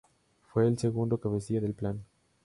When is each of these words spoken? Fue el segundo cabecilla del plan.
Fue 0.51 0.65
el 0.67 0.79
segundo 0.79 1.19
cabecilla 1.19 1.61
del 1.61 1.75
plan. 1.75 2.03